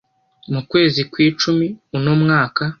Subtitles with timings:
[0.51, 1.67] mu kwezi kw'icumi
[1.97, 2.61] uno mwaka